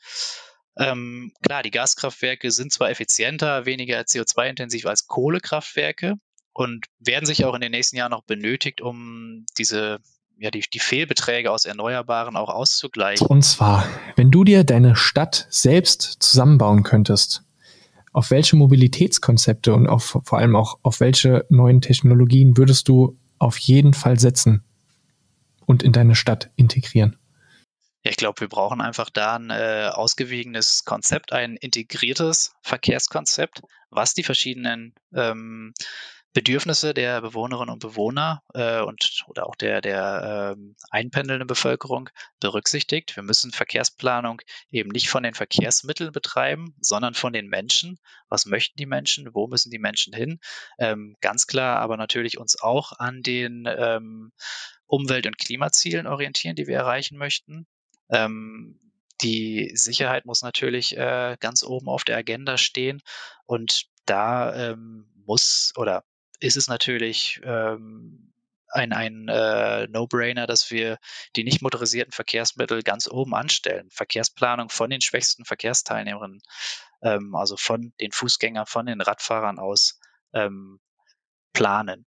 [0.78, 6.16] Ähm, klar, die Gaskraftwerke sind zwar effizienter, weniger CO2-intensiv als Kohlekraftwerke
[6.54, 10.00] und werden sich auch in den nächsten Jahren noch benötigt, um diese
[10.38, 13.28] ja, die, die Fehlbeträge aus Erneuerbaren auch auszugleichen.
[13.28, 17.44] Und zwar, wenn du dir deine Stadt selbst zusammenbauen könntest,
[18.12, 23.58] auf welche Mobilitätskonzepte und auf, vor allem auch auf welche neuen Technologien würdest du auf
[23.58, 24.64] jeden Fall setzen
[25.66, 27.18] und in deine Stadt integrieren?
[28.04, 34.14] Ja, ich glaube, wir brauchen einfach da ein äh, ausgewogenes Konzept, ein integriertes Verkehrskonzept, was
[34.14, 35.74] die verschiedenen ähm,
[36.34, 43.16] Bedürfnisse der Bewohnerinnen und Bewohner äh, und oder auch der, der äh, einpendelnden Bevölkerung berücksichtigt.
[43.16, 44.42] Wir müssen Verkehrsplanung
[44.72, 48.00] eben nicht von den Verkehrsmitteln betreiben, sondern von den Menschen.
[48.30, 49.30] Was möchten die Menschen?
[49.34, 50.40] Wo müssen die Menschen hin?
[50.80, 54.32] Ähm, ganz klar, aber natürlich uns auch an den ähm,
[54.88, 57.68] Umwelt- und Klimazielen orientieren, die wir erreichen möchten.
[58.10, 58.80] Ähm,
[59.22, 63.02] die Sicherheit muss natürlich äh, ganz oben auf der Agenda stehen
[63.46, 66.04] und da ähm, muss oder
[66.44, 68.34] ist es natürlich ähm,
[68.68, 70.98] ein, ein äh, No-Brainer, dass wir
[71.36, 73.90] die nicht motorisierten Verkehrsmittel ganz oben anstellen.
[73.92, 76.42] Verkehrsplanung von den schwächsten Verkehrsteilnehmerinnen,
[77.02, 80.00] ähm, also von den Fußgängern, von den Radfahrern aus
[80.34, 80.80] ähm,
[81.54, 82.06] planen.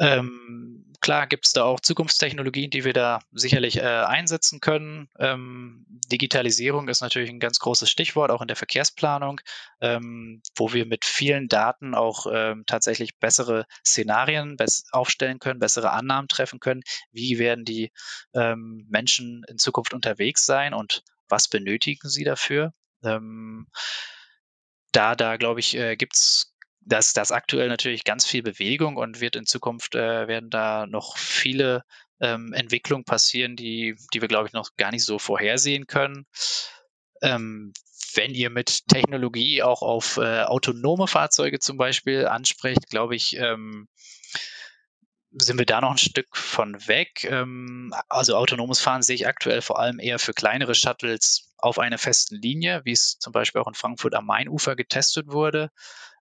[0.00, 5.08] Ähm, klar gibt es da auch Zukunftstechnologien, die wir da sicherlich äh, einsetzen können.
[5.18, 9.42] Ähm, Digitalisierung ist natürlich ein ganz großes Stichwort, auch in der Verkehrsplanung,
[9.82, 14.56] ähm, wo wir mit vielen Daten auch ähm, tatsächlich bessere Szenarien
[14.90, 16.82] aufstellen können, bessere Annahmen treffen können.
[17.12, 17.92] Wie werden die
[18.34, 22.72] ähm, Menschen in Zukunft unterwegs sein und was benötigen sie dafür?
[23.04, 23.68] Ähm,
[24.92, 26.49] da, da glaube ich, äh, gibt es
[26.90, 31.16] dass das aktuell natürlich ganz viel Bewegung und wird in Zukunft äh, werden da noch
[31.16, 31.84] viele
[32.20, 36.26] ähm, Entwicklungen passieren, die, die wir, glaube ich, noch gar nicht so vorhersehen können.
[37.22, 37.72] Ähm,
[38.14, 43.88] wenn ihr mit Technologie auch auf äh, autonome Fahrzeuge zum Beispiel ansprecht, glaube ich, ähm,
[45.32, 47.24] sind wir da noch ein Stück von weg.
[47.24, 51.98] Ähm, also autonomes Fahren sehe ich aktuell vor allem eher für kleinere Shuttles auf einer
[51.98, 55.70] festen Linie, wie es zum Beispiel auch in Frankfurt am Mainufer getestet wurde.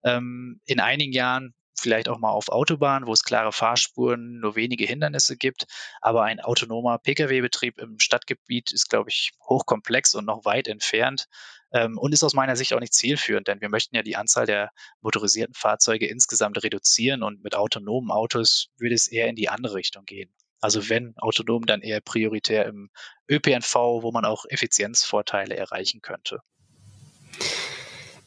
[0.04, 4.86] Ähm, in einigen Jahren vielleicht auch mal auf Autobahnen, wo es klare Fahrspuren, nur wenige
[4.86, 5.66] Hindernisse gibt.
[6.02, 11.28] Aber ein autonomer Pkw-Betrieb im Stadtgebiet ist, glaube ich, hochkomplex und noch weit entfernt
[11.72, 14.46] ähm, und ist aus meiner Sicht auch nicht zielführend, denn wir möchten ja die Anzahl
[14.46, 19.76] der motorisierten Fahrzeuge insgesamt reduzieren und mit autonomen Autos würde es eher in die andere
[19.76, 20.34] Richtung gehen.
[20.62, 22.90] Also wenn autonom, dann eher prioritär im
[23.30, 26.40] ÖPNV, wo man auch Effizienzvorteile erreichen könnte.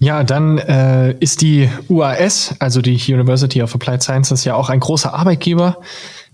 [0.02, 4.80] Ja, dann äh, ist die UAS, also die University of Applied Sciences, ja auch ein
[4.80, 5.80] großer Arbeitgeber.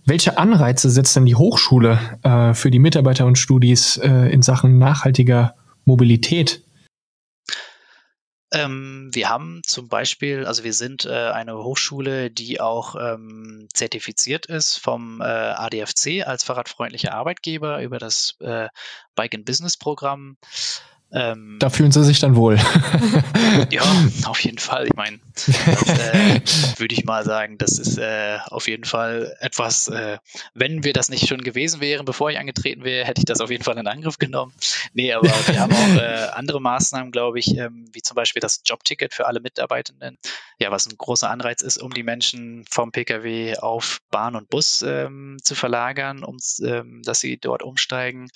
[0.07, 4.79] Welche Anreize setzt denn die Hochschule äh, für die Mitarbeiter und Studis äh, in Sachen
[4.79, 5.55] nachhaltiger
[5.85, 6.63] Mobilität?
[8.55, 14.47] Ähm, wir haben zum Beispiel, also wir sind äh, eine Hochschule, die auch ähm, zertifiziert
[14.47, 18.69] ist vom äh, ADFC als fahrradfreundlicher Arbeitgeber über das äh,
[19.15, 20.39] Bike and Business Programm.
[21.11, 22.59] Ähm, da fühlen sie sich dann wohl.
[23.71, 23.83] ja,
[24.27, 24.87] auf jeden Fall.
[24.87, 26.41] Ich meine, äh,
[26.77, 30.19] würde ich mal sagen, das ist äh, auf jeden Fall etwas, äh,
[30.53, 33.51] wenn wir das nicht schon gewesen wären, bevor ich angetreten wäre, hätte ich das auf
[33.51, 34.53] jeden Fall in Angriff genommen.
[34.93, 38.61] Nee, aber wir haben auch äh, andere Maßnahmen, glaube ich, ähm, wie zum Beispiel das
[38.67, 40.19] Jobticket für alle Mitarbeitenden.
[40.61, 44.83] Ja, was ein großer Anreiz ist, um die Menschen vom Pkw auf Bahn und Bus
[44.83, 48.29] ähm, zu verlagern, um, ähm, dass sie dort umsteigen.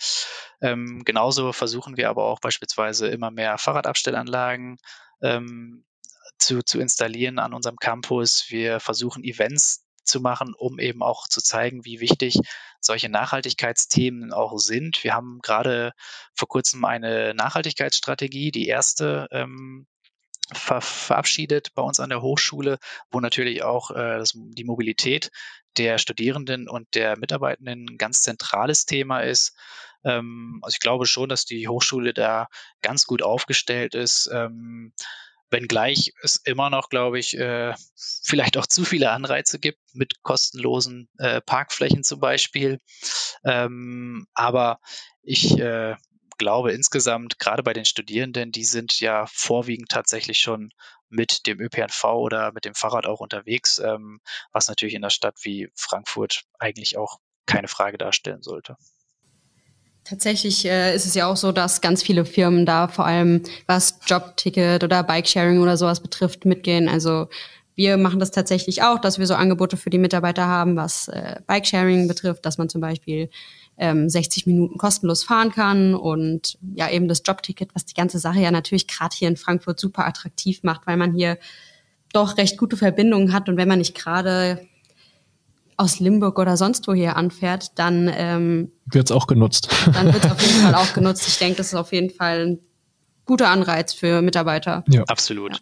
[0.63, 2.62] Ähm, genauso versuchen wir aber auch beispielsweise
[3.07, 4.79] immer mehr Fahrradabstellanlagen
[5.23, 5.85] ähm,
[6.39, 8.47] zu, zu installieren an unserem Campus.
[8.49, 12.39] Wir versuchen Events zu machen, um eben auch zu zeigen, wie wichtig
[12.81, 15.05] solche Nachhaltigkeitsthemen auch sind.
[15.05, 15.93] Wir haben gerade
[16.35, 19.87] vor kurzem eine Nachhaltigkeitsstrategie, die erste ähm,
[20.53, 22.79] ver verabschiedet bei uns an der Hochschule,
[23.11, 25.31] wo natürlich auch äh, das, die Mobilität
[25.79, 29.57] der Studierenden und der Mitarbeitenden ein ganz zentrales Thema ist.
[30.05, 32.49] Ähm, also ich glaube schon, dass die Hochschule da
[32.83, 34.31] ganz gut aufgestellt ist.
[34.33, 34.93] Ähm,
[35.51, 37.75] wenngleich es immer noch, glaube ich, äh,
[38.25, 42.81] vielleicht auch zu viele Anreize gibt mit kostenlosen äh, Parkflächen zum Beispiel.
[43.45, 44.81] Ähm, aber
[45.23, 45.95] ich äh,
[46.39, 50.71] glaube insgesamt, gerade bei den Studierenden, die sind ja vorwiegend tatsächlich schon
[51.09, 54.21] mit dem ÖPNV oder mit dem Fahrrad auch unterwegs, ähm,
[54.53, 58.77] was natürlich in einer Stadt wie Frankfurt eigentlich auch keine Frage darstellen sollte.
[60.05, 64.01] Tatsächlich äh, ist es ja auch so, dass ganz viele Firmen da vor allem was
[64.07, 66.89] Jobticket oder Bikesharing oder sowas betrifft mitgehen.
[66.89, 67.29] Also
[67.75, 71.37] wir machen das tatsächlich auch, dass wir so Angebote für die Mitarbeiter haben, was äh,
[71.47, 73.31] Bikesharing betrifft, dass man zum Beispiel
[73.79, 78.41] ähm, 60 Minuten kostenlos fahren kann und ja eben das Jobticket, was die ganze Sache
[78.41, 81.39] ja natürlich gerade hier in Frankfurt super attraktiv macht, weil man hier
[82.13, 84.67] doch recht gute Verbindungen hat und wenn man nicht gerade
[85.77, 89.69] aus Limburg oder sonst wo hier anfährt, dann ähm, wird es auch genutzt.
[89.93, 91.27] Dann wird es auf jeden Fall auch genutzt.
[91.29, 92.59] Ich denke, das ist auf jeden Fall ein
[93.25, 94.85] guter Anreiz für Mitarbeiter.
[94.89, 95.53] Ja, absolut.
[95.53, 95.59] Ja.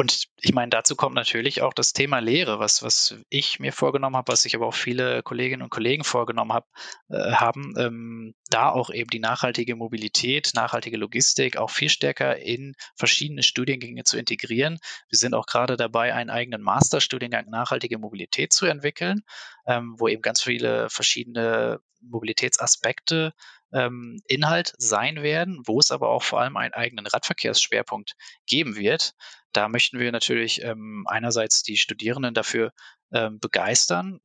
[0.00, 4.16] Und ich meine, dazu kommt natürlich auch das Thema Lehre, was, was ich mir vorgenommen
[4.16, 6.68] habe, was sich aber auch viele Kolleginnen und Kollegen vorgenommen hab,
[7.10, 12.76] äh, haben, ähm, da auch eben die nachhaltige Mobilität, nachhaltige Logistik auch viel stärker in
[12.94, 14.78] verschiedene Studiengänge zu integrieren.
[15.10, 19.20] Wir sind auch gerade dabei, einen eigenen Masterstudiengang nachhaltige Mobilität zu entwickeln,
[19.66, 23.34] ähm, wo eben ganz viele verschiedene Mobilitätsaspekte
[23.72, 28.14] ähm, Inhalt sein werden, wo es aber auch vor allem einen eigenen Radverkehrsschwerpunkt
[28.46, 29.12] geben wird.
[29.52, 32.72] Da möchten wir natürlich ähm, einerseits die Studierenden dafür
[33.12, 34.20] ähm, begeistern,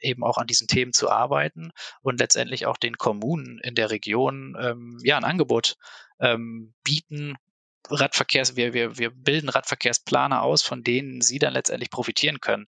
[0.00, 4.56] eben auch an diesen Themen zu arbeiten und letztendlich auch den Kommunen in der Region
[4.60, 5.76] ähm, ja ein Angebot
[6.20, 7.36] ähm, bieten.
[7.90, 12.66] Radverkehrs, wir, wir, wir bilden Radverkehrsplaner aus, von denen sie dann letztendlich profitieren können.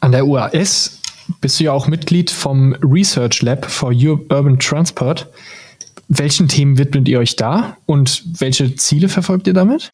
[0.00, 1.00] An der UAS
[1.40, 5.28] bist du ja auch Mitglied vom Research Lab for Urban Transport.
[6.08, 9.92] Welchen Themen widmet ihr euch da und welche Ziele verfolgt ihr damit?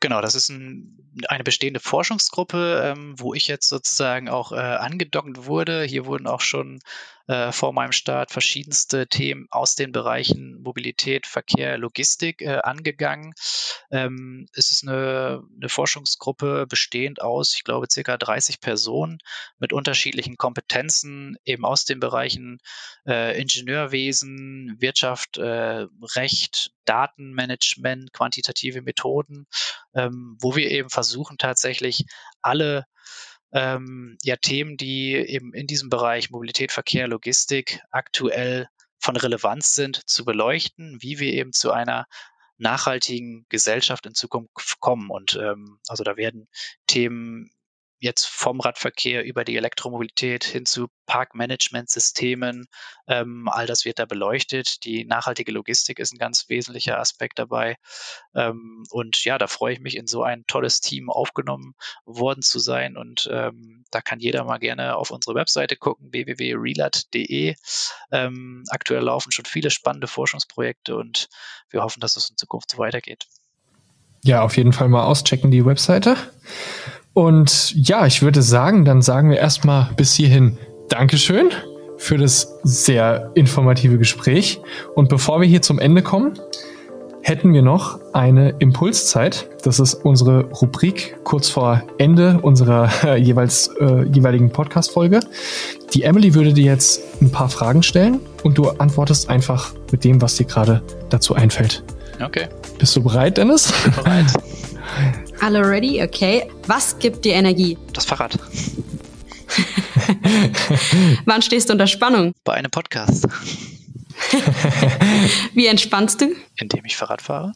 [0.00, 0.96] Genau, das ist ein,
[1.28, 5.82] eine bestehende Forschungsgruppe, ähm, wo ich jetzt sozusagen auch äh, angedockt wurde.
[5.84, 6.80] Hier wurden auch schon
[7.30, 13.34] äh, vor meinem Start verschiedenste Themen aus den Bereichen Mobilität, Verkehr, Logistik äh, angegangen.
[13.92, 19.18] Ähm, es ist eine, eine, Forschungsgruppe bestehend aus, ich glaube, circa 30 Personen
[19.60, 22.58] mit unterschiedlichen Kompetenzen eben aus den Bereichen
[23.06, 29.46] äh, Ingenieurwesen, Wirtschaft, äh, Recht, Datenmanagement, quantitative Methoden,
[29.94, 32.04] ähm, wo wir eben versuchen tatsächlich
[32.42, 32.84] alle
[33.52, 40.02] ähm, ja Themen, die eben in diesem Bereich Mobilität, Verkehr, Logistik aktuell von Relevanz sind,
[40.06, 42.06] zu beleuchten, wie wir eben zu einer
[42.58, 45.08] nachhaltigen Gesellschaft in Zukunft kommen.
[45.08, 46.48] Und ähm, also da werden
[46.86, 47.50] Themen
[48.00, 52.66] jetzt vom Radverkehr über die Elektromobilität hin zu Parkmanagementsystemen.
[53.06, 54.84] Ähm, all das wird da beleuchtet.
[54.84, 57.76] Die nachhaltige Logistik ist ein ganz wesentlicher Aspekt dabei.
[58.34, 61.74] Ähm, und ja, da freue ich mich, in so ein tolles Team aufgenommen
[62.06, 62.96] worden zu sein.
[62.96, 67.54] Und ähm, da kann jeder mal gerne auf unsere Webseite gucken, www.relat.de.
[68.10, 71.28] Ähm, aktuell laufen schon viele spannende Forschungsprojekte und
[71.68, 73.26] wir hoffen, dass es in Zukunft so weitergeht.
[74.22, 76.16] Ja, auf jeden Fall mal auschecken die Webseite.
[77.12, 80.56] Und ja, ich würde sagen, dann sagen wir erstmal bis hierhin
[80.88, 81.50] Dankeschön
[81.98, 84.60] für das sehr informative Gespräch.
[84.94, 86.38] Und bevor wir hier zum Ende kommen,
[87.22, 89.48] hätten wir noch eine Impulszeit.
[89.62, 95.20] Das ist unsere Rubrik kurz vor Ende unserer äh, jeweils äh, jeweiligen Podcast-Folge.
[95.92, 100.22] Die Emily würde dir jetzt ein paar Fragen stellen und du antwortest einfach mit dem,
[100.22, 101.82] was dir gerade dazu einfällt.
[102.24, 102.46] Okay.
[102.78, 103.72] Bist du bereit, Dennis?
[103.84, 104.26] Bin bereit.
[105.40, 106.02] Alle ready?
[106.02, 106.50] Okay.
[106.66, 107.78] Was gibt dir Energie?
[107.94, 108.38] Das Fahrrad.
[111.24, 112.32] Wann stehst du unter Spannung?
[112.44, 113.26] Bei einem Podcast.
[115.54, 116.34] Wie entspannst du?
[116.56, 117.52] Indem ich Fahrrad fahre.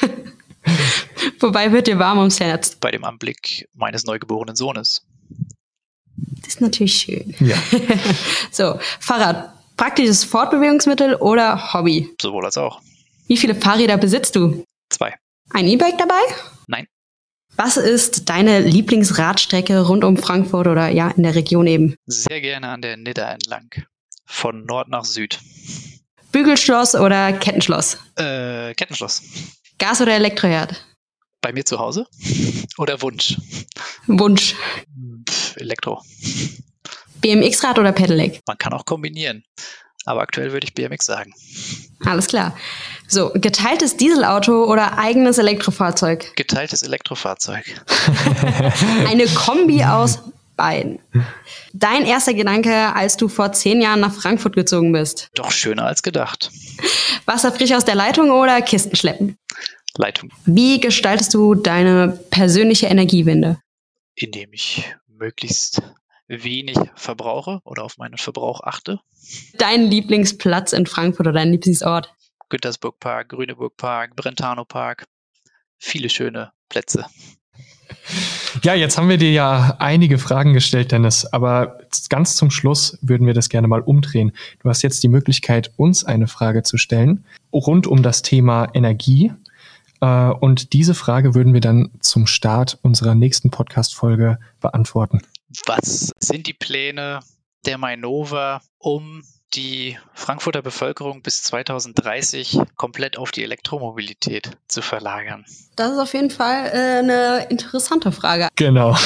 [1.40, 2.76] Wobei wird dir warm ums Herz?
[2.80, 5.02] Bei dem Anblick meines neugeborenen Sohnes.
[6.40, 7.34] Das ist natürlich schön.
[7.40, 7.56] Ja.
[8.50, 9.52] so, Fahrrad.
[9.76, 12.08] Praktisches Fortbewegungsmittel oder Hobby?
[12.20, 12.80] Sowohl als auch.
[13.26, 14.64] Wie viele Fahrräder besitzt du?
[14.90, 15.14] Zwei.
[15.50, 16.20] Ein E-Bike dabei?
[17.56, 21.96] Was ist deine Lieblingsradstrecke rund um Frankfurt oder ja in der Region eben?
[22.06, 23.70] Sehr gerne an der Nidda entlang.
[24.24, 25.38] Von Nord nach Süd.
[26.32, 27.98] Bügelschloss oder Kettenschloss?
[28.16, 29.22] Äh, Kettenschloss.
[29.78, 30.82] Gas- oder Elektroherd?
[31.42, 32.06] Bei mir zu Hause?
[32.78, 33.36] Oder Wunsch?
[34.06, 34.54] Wunsch.
[35.28, 36.00] Pff, Elektro.
[37.20, 38.40] BMX-Rad oder Pedelec?
[38.46, 39.44] Man kann auch kombinieren.
[40.04, 41.32] Aber aktuell würde ich BMX sagen.
[42.04, 42.56] Alles klar.
[43.06, 46.34] So, geteiltes Dieselauto oder eigenes Elektrofahrzeug?
[46.34, 47.64] Geteiltes Elektrofahrzeug.
[49.06, 50.18] Eine Kombi aus
[50.56, 50.98] beiden.
[51.72, 55.28] Dein erster Gedanke, als du vor zehn Jahren nach Frankfurt gezogen bist?
[55.34, 56.50] Doch schöner als gedacht.
[57.26, 59.36] Wasser frisch aus der Leitung oder Kisten schleppen?
[59.96, 60.30] Leitung.
[60.46, 63.58] Wie gestaltest du deine persönliche Energiewende?
[64.14, 65.82] Indem ich möglichst
[66.32, 69.00] wenig verbrauche oder auf meinen Verbrauch achte.
[69.58, 72.14] Dein Lieblingsplatz in Frankfurt oder dein Lieblingsort?
[72.48, 75.04] Güntersburg Park, Grüneburg Park, Brentano Park.
[75.78, 77.06] Viele schöne Plätze.
[78.62, 83.26] Ja, jetzt haben wir dir ja einige Fragen gestellt, Dennis, aber ganz zum Schluss würden
[83.26, 84.32] wir das gerne mal umdrehen.
[84.62, 89.32] Du hast jetzt die Möglichkeit, uns eine Frage zu stellen rund um das Thema Energie.
[90.00, 95.20] Äh, und diese Frage würden wir dann zum Start unserer nächsten Podcast-Folge beantworten.
[95.66, 97.20] Was sind die Pläne
[97.66, 99.22] der Mainova, um
[99.54, 105.44] die Frankfurter Bevölkerung bis 2030 komplett auf die Elektromobilität zu verlagern?
[105.76, 108.48] Das ist auf jeden Fall äh, eine interessante Frage.
[108.56, 108.96] Genau.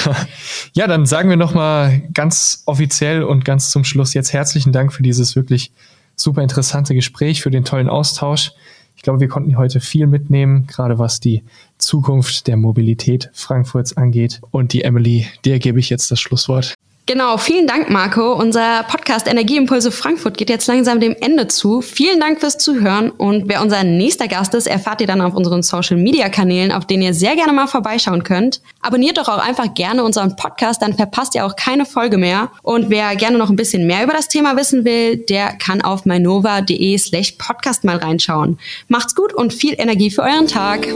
[0.73, 5.03] Ja, dann sagen wir nochmal ganz offiziell und ganz zum Schluss jetzt herzlichen Dank für
[5.03, 5.73] dieses wirklich
[6.17, 8.53] super interessante Gespräch, für den tollen Austausch.
[8.95, 11.45] Ich glaube, wir konnten heute viel mitnehmen, gerade was die
[11.79, 14.41] Zukunft der Mobilität Frankfurts angeht.
[14.51, 16.76] Und die Emily, der gebe ich jetzt das Schlusswort.
[17.09, 18.33] Genau, vielen Dank, Marco.
[18.33, 21.81] Unser Podcast Energieimpulse Frankfurt geht jetzt langsam dem Ende zu.
[21.81, 25.62] Vielen Dank fürs Zuhören und wer unser nächster Gast ist, erfahrt ihr dann auf unseren
[25.62, 28.61] Social Media Kanälen, auf denen ihr sehr gerne mal vorbeischauen könnt.
[28.83, 32.51] Abonniert doch auch einfach gerne unseren Podcast, dann verpasst ihr auch keine Folge mehr.
[32.62, 36.07] Und wer gerne noch ein bisschen mehr über das Thema wissen will, der kann auf
[36.07, 38.59] mainova.de slash podcast mal reinschauen.
[38.89, 40.89] Macht's gut und viel Energie für euren Tag.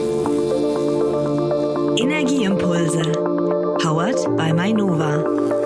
[1.97, 3.13] Energieimpulse.
[3.81, 5.60] Powered by Mainova.